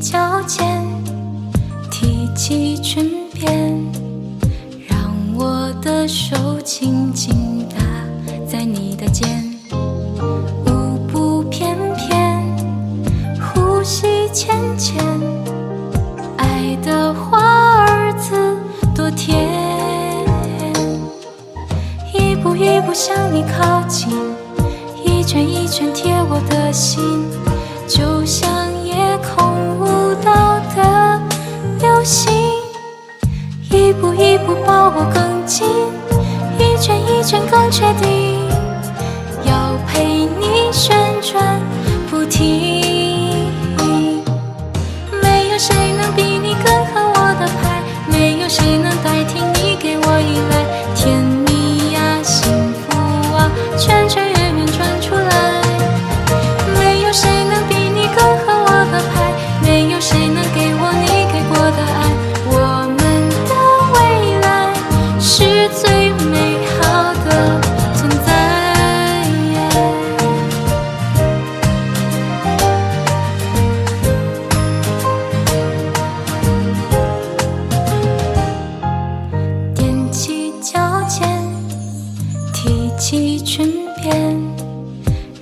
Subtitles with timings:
[0.00, 0.82] 脚尖
[1.90, 3.78] 提起裙边
[4.88, 7.76] 让我的手轻轻搭
[8.46, 9.28] 在你的肩
[10.66, 12.42] 舞步翩翩
[13.40, 15.02] 呼吸浅浅
[16.36, 18.56] 爱的华尔兹
[18.94, 19.82] 多甜。
[22.14, 24.10] 一步一步向你靠近
[25.04, 27.24] 一圈一圈贴我的心
[27.86, 28.51] 就像
[33.92, 35.68] 一步一步抱我更近，
[36.58, 38.38] 一圈一圈更确定，
[39.44, 41.60] 要陪你旋转
[42.10, 42.71] 不停。
[83.02, 83.68] 起裙
[84.00, 84.40] 边，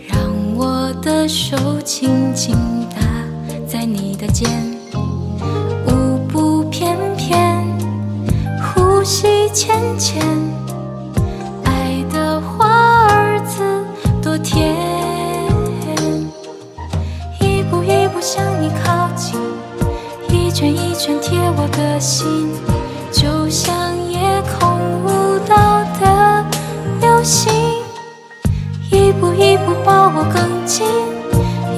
[0.08, 0.18] 让
[0.56, 2.56] 我的手轻轻
[2.88, 2.96] 搭
[3.68, 4.48] 在你的肩，
[5.86, 7.62] 舞步翩翩，
[8.62, 10.22] 呼吸浅浅，
[11.64, 13.60] 爱的花儿子
[14.22, 14.74] 多甜，
[17.42, 19.38] 一步一步向你靠近，
[20.30, 22.48] 一圈一圈贴我的心。
[23.12, 23.74] 就像
[24.08, 24.18] 夜
[24.58, 25.08] 空舞
[27.22, 27.52] 心，
[28.90, 30.86] 一步一步抱我更紧，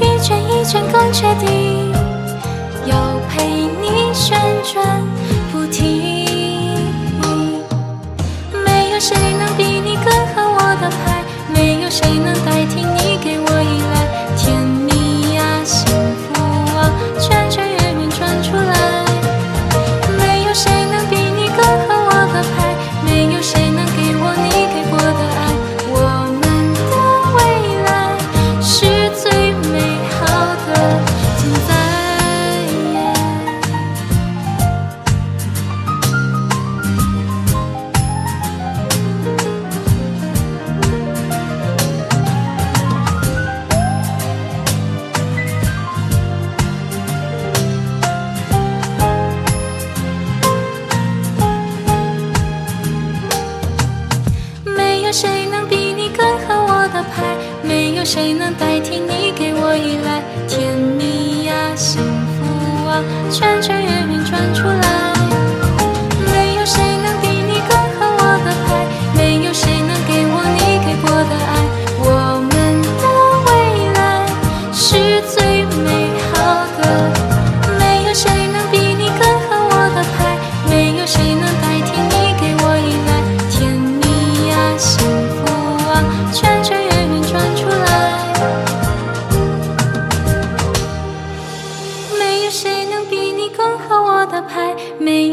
[0.00, 1.92] 一圈一圈更确定，
[2.86, 5.02] 要陪你旋转
[5.50, 6.22] 不停。
[8.64, 9.16] 没有谁
[58.14, 60.22] 谁能代替你给我依赖。
[60.46, 65.01] 甜蜜呀，幸福啊，圈圈圆圆转出来。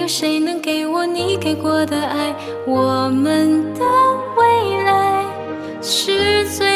[0.10, 2.34] 谁能给我你给过的爱？
[2.66, 3.82] 我们的
[4.36, 5.24] 未来
[5.84, 6.69] 是最